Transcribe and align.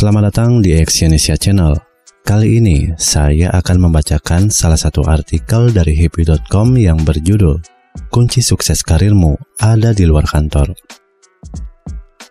Selamat 0.00 0.32
datang 0.32 0.64
di 0.64 0.72
Exyonesia 0.72 1.36
Channel. 1.36 1.76
Kali 2.24 2.56
ini 2.56 2.88
saya 2.96 3.52
akan 3.52 3.84
membacakan 3.84 4.48
salah 4.48 4.80
satu 4.80 5.04
artikel 5.04 5.76
dari 5.76 5.92
happy.com 5.92 6.72
yang 6.80 7.04
berjudul 7.04 7.60
Kunci 8.08 8.40
sukses 8.40 8.80
karirmu 8.80 9.36
ada 9.60 9.92
di 9.92 10.08
luar 10.08 10.24
kantor. 10.24 10.72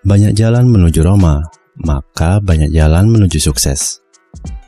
Banyak 0.02 0.34
jalan 0.34 0.66
menuju 0.66 1.06
Roma, 1.06 1.46
maka 1.86 2.42
banyak 2.42 2.74
jalan 2.74 3.06
menuju 3.06 3.38
sukses. 3.38 4.02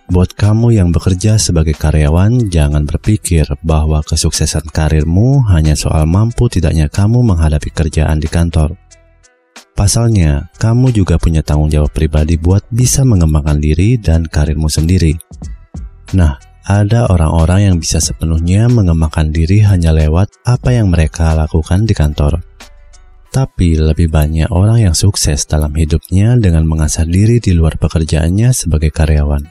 Buat 0.06 0.38
kamu 0.38 0.78
yang 0.78 0.94
bekerja 0.94 1.42
sebagai 1.42 1.74
karyawan, 1.74 2.54
jangan 2.54 2.86
berpikir 2.86 3.50
bahwa 3.66 4.06
kesuksesan 4.06 4.70
karirmu 4.70 5.42
hanya 5.50 5.74
soal 5.74 6.06
mampu 6.06 6.54
tidaknya 6.54 6.86
kamu 6.86 7.26
menghadapi 7.26 7.74
kerjaan 7.74 8.22
di 8.22 8.30
kantor. 8.30 8.78
Pasalnya, 9.82 10.46
kamu 10.62 10.94
juga 10.94 11.18
punya 11.18 11.42
tanggung 11.42 11.74
jawab 11.74 11.90
pribadi 11.90 12.38
buat 12.38 12.62
bisa 12.70 13.02
mengembangkan 13.02 13.58
diri 13.58 13.98
dan 13.98 14.30
karirmu 14.30 14.70
sendiri. 14.70 15.18
Nah, 16.14 16.38
ada 16.70 17.10
orang-orang 17.10 17.66
yang 17.66 17.78
bisa 17.82 17.98
sepenuhnya 17.98 18.70
mengembangkan 18.70 19.34
diri 19.34 19.66
hanya 19.66 19.90
lewat 19.90 20.38
apa 20.46 20.78
yang 20.78 20.94
mereka 20.94 21.34
lakukan 21.34 21.90
di 21.90 21.98
kantor. 21.98 22.46
Tapi 23.34 23.82
lebih 23.82 24.14
banyak 24.14 24.54
orang 24.54 24.86
yang 24.86 24.94
sukses 24.94 25.50
dalam 25.50 25.74
hidupnya 25.74 26.38
dengan 26.38 26.70
mengasah 26.70 27.10
diri 27.10 27.42
di 27.42 27.58
luar 27.58 27.82
pekerjaannya 27.82 28.54
sebagai 28.54 28.94
karyawan. 28.94 29.50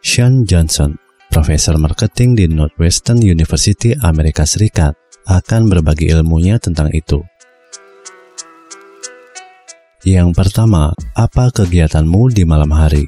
Sean 0.00 0.48
Johnson, 0.48 0.96
profesor 1.28 1.76
marketing 1.76 2.32
di 2.32 2.48
Northwestern 2.48 3.20
University 3.20 3.92
Amerika 3.92 4.48
Serikat, 4.48 4.96
akan 5.28 5.68
berbagi 5.68 6.08
ilmunya 6.08 6.56
tentang 6.56 6.88
itu. 6.96 7.20
Yang 10.08 10.40
pertama, 10.40 10.96
apa 11.12 11.52
kegiatanmu 11.52 12.32
di 12.32 12.48
malam 12.48 12.72
hari? 12.72 13.04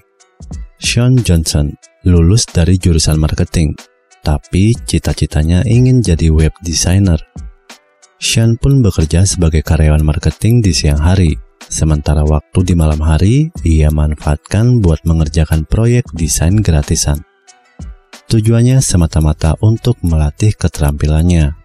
Sean 0.77 1.17
Johnson 1.17 1.73
lulus 2.05 2.45
dari 2.45 2.77
jurusan 2.77 3.17
marketing, 3.17 3.73
tapi 4.21 4.77
cita-citanya 4.85 5.65
ingin 5.65 6.05
jadi 6.05 6.29
web 6.29 6.53
designer. 6.61 7.17
Sean 8.21 8.61
pun 8.61 8.85
bekerja 8.85 9.25
sebagai 9.25 9.65
karyawan 9.65 10.05
marketing 10.05 10.61
di 10.61 10.77
siang 10.77 11.01
hari, 11.01 11.41
sementara 11.73 12.21
waktu 12.21 12.69
di 12.69 12.77
malam 12.77 13.01
hari 13.01 13.49
ia 13.65 13.89
manfaatkan 13.89 14.85
buat 14.85 15.01
mengerjakan 15.09 15.65
proyek 15.65 16.05
desain 16.13 16.61
gratisan. 16.61 17.25
Tujuannya 18.29 18.77
semata-mata 18.85 19.57
untuk 19.65 19.97
melatih 20.05 20.53
keterampilannya. 20.53 21.60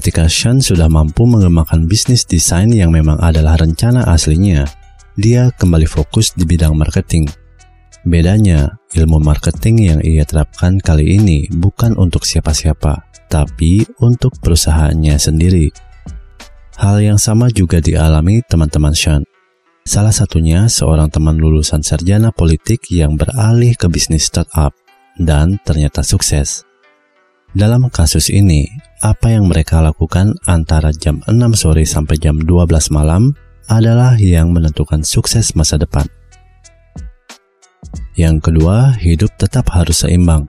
Ketika 0.00 0.32
Sean 0.32 0.64
sudah 0.64 0.88
mampu 0.88 1.28
mengembangkan 1.28 1.84
bisnis 1.84 2.24
desain 2.24 2.72
yang 2.72 2.88
memang 2.88 3.20
adalah 3.20 3.60
rencana 3.60 4.08
aslinya, 4.08 4.64
dia 5.12 5.52
kembali 5.52 5.84
fokus 5.84 6.32
di 6.32 6.48
bidang 6.48 6.72
marketing. 6.72 7.28
Bedanya, 8.08 8.80
ilmu 8.96 9.20
marketing 9.20 9.76
yang 9.92 10.00
ia 10.00 10.24
terapkan 10.24 10.80
kali 10.80 11.20
ini 11.20 11.52
bukan 11.52 12.00
untuk 12.00 12.24
siapa-siapa, 12.24 13.12
tapi 13.28 13.84
untuk 14.00 14.40
perusahaannya 14.40 15.20
sendiri. 15.20 15.68
Hal 16.80 17.04
yang 17.04 17.20
sama 17.20 17.52
juga 17.52 17.84
dialami 17.84 18.40
teman-teman 18.48 18.96
Sean. 18.96 19.20
Salah 19.84 20.16
satunya 20.16 20.64
seorang 20.72 21.12
teman 21.12 21.36
lulusan 21.36 21.84
sarjana 21.84 22.32
politik 22.32 22.88
yang 22.88 23.20
beralih 23.20 23.76
ke 23.76 23.84
bisnis 23.92 24.32
startup 24.32 24.72
dan 25.20 25.60
ternyata 25.60 26.00
sukses. 26.00 26.64
Dalam 27.52 27.84
kasus 27.92 28.32
ini, 28.32 28.64
apa 29.00 29.32
yang 29.32 29.48
mereka 29.48 29.80
lakukan 29.80 30.36
antara 30.44 30.92
jam 30.92 31.24
6 31.24 31.32
sore 31.56 31.88
sampai 31.88 32.20
jam 32.20 32.36
12 32.36 32.68
malam 32.92 33.32
adalah 33.72 34.20
yang 34.20 34.52
menentukan 34.52 35.00
sukses 35.00 35.56
masa 35.56 35.80
depan. 35.80 36.04
Yang 38.12 38.52
kedua, 38.52 38.92
hidup 39.00 39.32
tetap 39.40 39.72
harus 39.72 40.04
seimbang. 40.04 40.44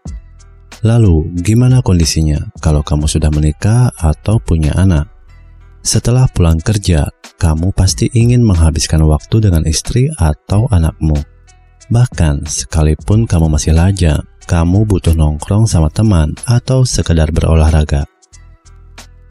Lalu, 0.84 1.32
gimana 1.40 1.80
kondisinya 1.80 2.52
kalau 2.60 2.84
kamu 2.84 3.08
sudah 3.08 3.32
menikah 3.32 3.94
atau 3.96 4.42
punya 4.42 4.76
anak? 4.76 5.08
Setelah 5.80 6.28
pulang 6.28 6.60
kerja, 6.60 7.08
kamu 7.40 7.72
pasti 7.72 8.12
ingin 8.12 8.44
menghabiskan 8.44 9.00
waktu 9.08 9.48
dengan 9.48 9.64
istri 9.64 10.12
atau 10.20 10.68
anakmu. 10.68 11.16
Bahkan, 11.88 12.44
sekalipun 12.52 13.24
kamu 13.24 13.48
masih 13.48 13.72
lajang, 13.72 14.20
kamu 14.44 14.84
butuh 14.84 15.16
nongkrong 15.16 15.70
sama 15.70 15.88
teman 15.88 16.36
atau 16.44 16.84
sekedar 16.84 17.32
berolahraga. 17.32 18.11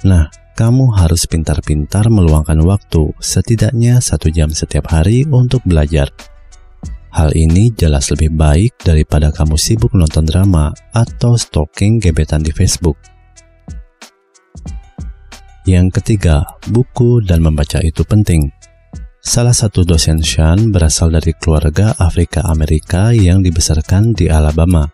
Nah, 0.01 0.33
kamu 0.57 0.97
harus 0.97 1.29
pintar-pintar 1.29 2.09
meluangkan 2.09 2.57
waktu 2.65 3.13
setidaknya 3.21 4.01
satu 4.01 4.33
jam 4.33 4.49
setiap 4.53 4.93
hari 4.93 5.29
untuk 5.29 5.61
belajar. 5.65 6.09
Hal 7.11 7.35
ini 7.35 7.75
jelas 7.75 8.09
lebih 8.15 8.33
baik 8.33 8.81
daripada 8.81 9.35
kamu 9.35 9.59
sibuk 9.59 9.91
nonton 9.93 10.25
drama 10.25 10.71
atau 10.95 11.35
stalking 11.35 11.99
gebetan 11.99 12.41
di 12.41 12.55
Facebook. 12.55 12.97
Yang 15.69 16.01
ketiga, 16.01 16.47
buku 16.71 17.21
dan 17.21 17.45
membaca 17.45 17.83
itu 17.85 18.01
penting. 18.07 18.49
Salah 19.21 19.53
satu 19.53 19.85
dosen 19.85 20.25
Sean 20.25 20.73
berasal 20.73 21.13
dari 21.13 21.37
keluarga 21.37 21.93
Afrika 22.01 22.41
Amerika 22.49 23.13
yang 23.13 23.45
dibesarkan 23.45 24.17
di 24.17 24.33
Alabama. 24.33 24.89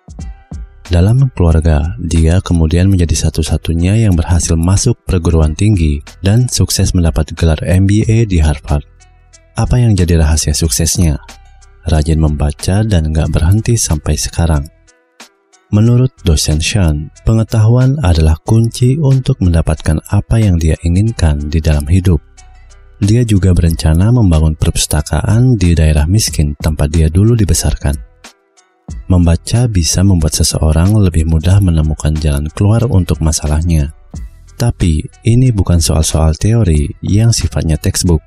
Dalam 0.87 1.19
keluarga, 1.35 1.99
dia 1.99 2.39
kemudian 2.39 2.87
menjadi 2.87 3.27
satu-satunya 3.27 4.07
yang 4.07 4.15
berhasil 4.15 4.55
masuk 4.55 4.95
perguruan 5.03 5.51
tinggi 5.59 5.99
dan 6.23 6.47
sukses 6.47 6.95
mendapat 6.95 7.35
gelar 7.35 7.59
MBA 7.59 8.31
di 8.31 8.39
Harvard. 8.39 8.87
Apa 9.59 9.83
yang 9.83 9.99
jadi 9.99 10.23
rahasia 10.23 10.55
suksesnya? 10.55 11.19
Rajin 11.91 12.23
membaca 12.23 12.87
dan 12.87 13.11
gak 13.11 13.35
berhenti 13.35 13.75
sampai 13.75 14.15
sekarang. 14.15 14.63
Menurut 15.75 16.15
dosen 16.23 16.63
Sean, 16.63 17.11
pengetahuan 17.27 17.99
adalah 18.07 18.39
kunci 18.47 18.95
untuk 18.95 19.43
mendapatkan 19.43 19.99
apa 20.15 20.39
yang 20.39 20.55
dia 20.55 20.79
inginkan 20.87 21.51
di 21.51 21.59
dalam 21.59 21.91
hidup. 21.91 22.23
Dia 23.03 23.27
juga 23.27 23.51
berencana 23.51 24.15
membangun 24.15 24.55
perpustakaan 24.55 25.59
di 25.59 25.75
daerah 25.75 26.07
miskin 26.07 26.55
tempat 26.55 26.95
dia 26.95 27.11
dulu 27.11 27.35
dibesarkan. 27.35 28.06
Membaca 29.07 29.71
bisa 29.71 30.03
membuat 30.03 30.35
seseorang 30.35 30.99
lebih 30.99 31.31
mudah 31.31 31.63
menemukan 31.63 32.11
jalan 32.19 32.51
keluar 32.51 32.83
untuk 32.91 33.23
masalahnya. 33.23 33.95
Tapi 34.57 35.05
ini 35.23 35.53
bukan 35.53 35.79
soal-soal 35.79 36.35
teori 36.35 36.89
yang 37.05 37.31
sifatnya 37.31 37.77
textbook. 37.77 38.25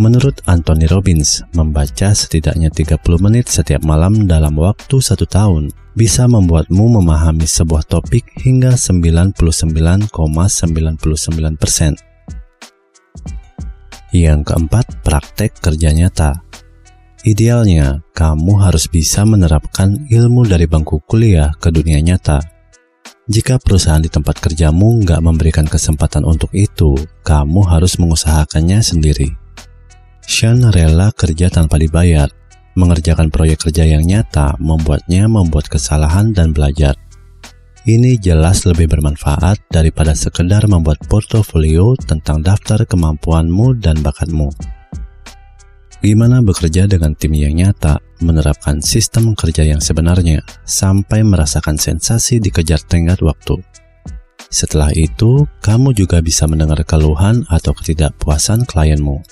Menurut 0.00 0.40
Anthony 0.48 0.88
Robbins, 0.88 1.44
membaca 1.52 2.16
setidaknya 2.16 2.72
30 2.72 2.96
menit 3.20 3.52
setiap 3.52 3.84
malam 3.84 4.24
dalam 4.24 4.56
waktu 4.56 4.96
satu 5.04 5.28
tahun 5.28 5.68
bisa 5.92 6.24
membuatmu 6.24 6.96
memahami 6.96 7.44
sebuah 7.44 7.84
topik 7.84 8.24
hingga 8.40 8.72
99,99%. 8.80 9.36
,99%. 10.08 12.00
Yang 14.16 14.40
keempat, 14.48 15.04
praktek 15.04 15.60
kerja 15.60 15.92
nyata. 15.92 16.51
Idealnya, 17.22 18.02
kamu 18.18 18.66
harus 18.66 18.90
bisa 18.90 19.22
menerapkan 19.22 20.10
ilmu 20.10 20.42
dari 20.42 20.66
bangku 20.66 21.06
kuliah 21.06 21.54
ke 21.54 21.70
dunia 21.70 22.02
nyata. 22.02 22.42
Jika 23.30 23.62
perusahaan 23.62 24.02
di 24.02 24.10
tempat 24.10 24.42
kerjamu 24.42 24.98
nggak 25.06 25.22
memberikan 25.22 25.62
kesempatan 25.62 26.26
untuk 26.26 26.50
itu, 26.50 26.98
kamu 27.22 27.62
harus 27.62 27.94
mengusahakannya 28.02 28.82
sendiri. 28.82 29.30
Sean 30.26 30.66
rela 30.74 31.14
kerja 31.14 31.46
tanpa 31.46 31.78
dibayar. 31.78 32.26
Mengerjakan 32.74 33.30
proyek 33.30 33.70
kerja 33.70 33.86
yang 33.86 34.02
nyata 34.02 34.58
membuatnya 34.58 35.30
membuat 35.30 35.70
kesalahan 35.70 36.34
dan 36.34 36.50
belajar. 36.50 36.98
Ini 37.86 38.18
jelas 38.18 38.66
lebih 38.66 38.90
bermanfaat 38.90 39.62
daripada 39.70 40.18
sekedar 40.18 40.66
membuat 40.66 40.98
portofolio 41.06 41.94
tentang 42.02 42.42
daftar 42.42 42.82
kemampuanmu 42.82 43.78
dan 43.78 44.02
bakatmu. 44.02 44.50
Gimana 46.02 46.42
bekerja 46.42 46.90
dengan 46.90 47.14
tim 47.14 47.30
yang 47.30 47.54
nyata, 47.54 48.02
menerapkan 48.18 48.82
sistem 48.82 49.38
kerja 49.38 49.62
yang 49.62 49.78
sebenarnya, 49.78 50.42
sampai 50.66 51.22
merasakan 51.22 51.78
sensasi 51.78 52.42
dikejar 52.42 52.82
tenggat 52.82 53.22
waktu. 53.22 53.62
Setelah 54.50 54.90
itu, 54.98 55.46
kamu 55.62 55.94
juga 55.94 56.18
bisa 56.18 56.50
mendengar 56.50 56.82
keluhan 56.82 57.46
atau 57.46 57.70
ketidakpuasan 57.70 58.66
klienmu. 58.66 59.22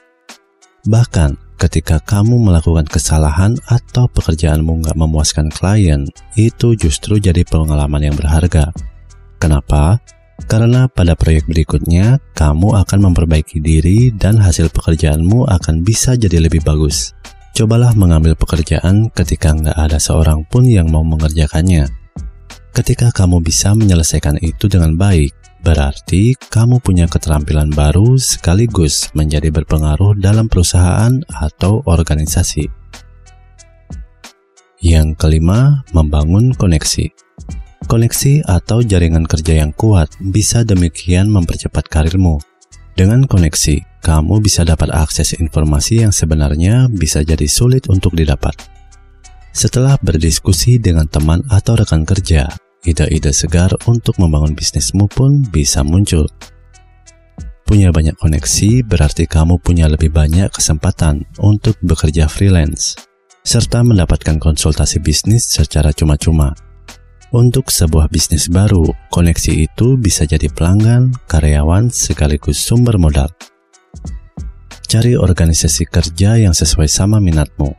Bahkan, 0.87 1.59
ketika 1.59 1.99
kamu 1.99 2.39
melakukan 2.39 2.87
kesalahan 2.87 3.59
atau 3.67 4.07
pekerjaanmu 4.07 4.87
nggak 4.87 4.95
memuaskan 4.95 5.51
klien, 5.51 6.07
itu 6.39 6.79
justru 6.79 7.19
jadi 7.19 7.43
pengalaman 7.51 8.01
yang 8.01 8.15
berharga. 8.15 8.71
Kenapa? 9.43 9.99
Karena 10.49 10.89
pada 10.89 11.19
proyek 11.19 11.49
berikutnya, 11.49 12.23
kamu 12.33 12.79
akan 12.81 12.99
memperbaiki 13.11 13.61
diri 13.61 14.15
dan 14.15 14.41
hasil 14.41 14.73
pekerjaanmu 14.73 15.49
akan 15.49 15.83
bisa 15.85 16.17
jadi 16.17 16.41
lebih 16.41 16.65
bagus. 16.65 17.17
Cobalah 17.53 17.93
mengambil 17.99 18.39
pekerjaan 18.39 19.11
ketika 19.13 19.53
nggak 19.53 19.77
ada 19.77 19.99
seorang 20.01 20.47
pun 20.49 20.65
yang 20.65 20.89
mau 20.89 21.03
mengerjakannya. 21.03 21.91
Ketika 22.71 23.11
kamu 23.11 23.43
bisa 23.43 23.75
menyelesaikan 23.75 24.39
itu 24.41 24.71
dengan 24.71 24.95
baik, 24.95 25.35
Berarti 25.61 26.33
kamu 26.41 26.81
punya 26.81 27.05
keterampilan 27.05 27.69
baru 27.69 28.17
sekaligus 28.17 29.13
menjadi 29.13 29.53
berpengaruh 29.53 30.17
dalam 30.17 30.49
perusahaan 30.49 31.13
atau 31.29 31.85
organisasi. 31.85 32.65
Yang 34.81 35.21
kelima, 35.21 35.85
membangun 35.93 36.57
koneksi. 36.57 37.13
Koneksi 37.91 38.47
atau 38.47 38.87
jaringan 38.87 39.27
kerja 39.27 39.67
yang 39.67 39.75
kuat 39.75 40.15
bisa 40.23 40.63
demikian 40.63 41.27
mempercepat 41.27 41.91
karirmu. 41.91 42.39
Dengan 42.95 43.27
koneksi, 43.27 43.83
kamu 43.99 44.39
bisa 44.39 44.63
dapat 44.63 44.95
akses 44.95 45.35
informasi 45.35 46.07
yang 46.07 46.15
sebenarnya 46.15 46.87
bisa 46.87 47.27
jadi 47.27 47.51
sulit 47.51 47.91
untuk 47.91 48.15
didapat. 48.15 48.55
Setelah 49.51 49.99
berdiskusi 49.99 50.79
dengan 50.79 51.11
teman 51.11 51.43
atau 51.51 51.75
rekan 51.75 52.07
kerja, 52.07 52.47
ide-ide 52.87 53.35
segar 53.35 53.75
untuk 53.91 54.23
membangun 54.23 54.55
bisnismu 54.55 55.11
pun 55.11 55.43
bisa 55.51 55.83
muncul. 55.83 56.31
Punya 57.67 57.91
banyak 57.91 58.15
koneksi 58.23 58.87
berarti 58.87 59.27
kamu 59.27 59.59
punya 59.59 59.91
lebih 59.91 60.15
banyak 60.15 60.47
kesempatan 60.55 61.27
untuk 61.43 61.75
bekerja 61.83 62.31
freelance, 62.31 62.95
serta 63.43 63.83
mendapatkan 63.83 64.39
konsultasi 64.39 65.03
bisnis 65.03 65.43
secara 65.43 65.91
cuma-cuma. 65.91 66.70
Untuk 67.31 67.71
sebuah 67.71 68.11
bisnis 68.11 68.51
baru, 68.51 68.91
koneksi 69.07 69.71
itu 69.71 69.95
bisa 69.95 70.27
jadi 70.27 70.51
pelanggan, 70.51 71.15
karyawan, 71.31 71.87
sekaligus 71.87 72.59
sumber 72.59 72.99
modal. 72.99 73.31
Cari 74.91 75.15
organisasi 75.15 75.87
kerja 75.87 76.43
yang 76.43 76.51
sesuai 76.51 76.91
sama 76.91 77.23
minatmu. 77.23 77.71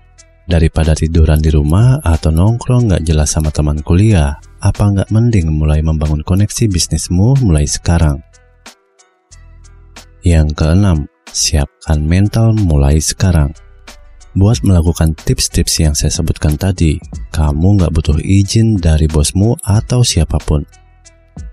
Daripada 0.48 0.95
tiduran 0.95 1.44
di 1.44 1.51
rumah 1.51 2.00
atau 2.00 2.31
nongkrong 2.31 2.95
nggak 2.95 3.03
jelas 3.03 3.36
sama 3.36 3.51
teman 3.51 3.83
kuliah, 3.83 4.39
apa 4.63 4.88
nggak 4.88 5.12
mending 5.12 5.51
mulai 5.51 5.83
membangun 5.83 6.24
koneksi 6.24 6.71
bisnismu 6.71 7.44
mulai 7.44 7.68
sekarang? 7.68 8.24
Yang 10.24 10.63
keenam, 10.63 11.12
siapkan 11.27 12.00
mental 12.00 12.56
mulai 12.56 13.03
sekarang. 13.03 13.51
Buat 14.31 14.63
melakukan 14.63 15.12
tips-tips 15.12 15.83
yang 15.83 15.92
saya 15.92 16.07
sebutkan 16.07 16.56
tadi, 16.56 16.95
kamu 17.36 17.83
nggak 17.83 17.92
butuh 17.92 18.16
izin 18.16 18.80
dari 18.80 19.04
bosmu 19.12 19.60
atau 19.60 20.07
siapa 20.07 20.39
pun. 20.39 20.63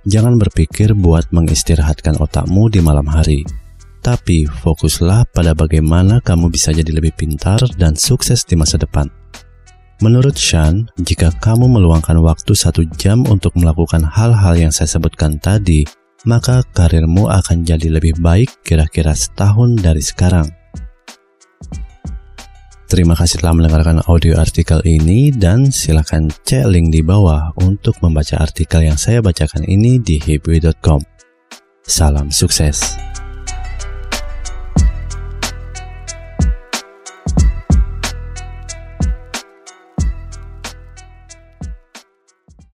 Jangan 0.07 0.39
berpikir 0.39 0.95
buat 0.95 1.27
mengistirahatkan 1.35 2.23
otakmu 2.23 2.71
di 2.71 2.79
malam 2.79 3.11
hari, 3.11 3.43
tapi 3.99 4.47
fokuslah 4.47 5.27
pada 5.35 5.59
bagaimana 5.59 6.23
kamu 6.23 6.55
bisa 6.55 6.71
jadi 6.71 6.87
lebih 6.95 7.19
pintar 7.19 7.59
dan 7.75 7.99
sukses 7.99 8.47
di 8.47 8.55
masa 8.55 8.79
depan. 8.79 9.11
Menurut 9.99 10.39
Sean, 10.39 10.87
jika 11.03 11.35
kamu 11.43 11.67
meluangkan 11.67 12.15
waktu 12.23 12.55
satu 12.55 12.87
jam 12.95 13.27
untuk 13.27 13.59
melakukan 13.59 14.07
hal-hal 14.07 14.55
yang 14.55 14.71
saya 14.71 14.87
sebutkan 14.87 15.43
tadi, 15.43 15.83
maka 16.23 16.63
karirmu 16.71 17.27
akan 17.27 17.67
jadi 17.67 17.91
lebih 17.91 18.23
baik 18.23 18.63
kira-kira 18.63 19.19
setahun 19.19 19.75
dari 19.83 19.99
sekarang. 19.99 20.47
Terima 22.89 23.13
kasih 23.13 23.45
telah 23.45 23.53
mendengarkan 23.53 24.01
audio 24.09 24.41
artikel 24.41 24.81
ini 24.89 25.29
dan 25.29 25.69
silakan 25.69 26.33
cek 26.33 26.73
link 26.73 26.89
di 26.89 27.05
bawah 27.05 27.53
untuk 27.61 28.01
membaca 28.01 28.41
artikel 28.41 28.81
yang 28.81 28.97
saya 28.97 29.21
bacakan 29.21 29.69
ini 29.69 30.01
di 30.01 30.17
hibwi.com. 30.17 31.05
Salam 31.85 32.33
sukses. 32.33 32.97